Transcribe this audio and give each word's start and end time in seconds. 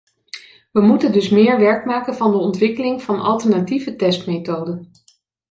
We 0.71 0.81
moeten 0.81 1.11
dus 1.11 1.29
meer 1.29 1.59
werk 1.59 1.85
maken 1.85 2.13
van 2.15 2.31
de 2.31 2.37
ontwikkeling 2.37 3.01
van 3.03 3.19
alternatieve 3.21 3.95
testmethoden. 3.95 4.89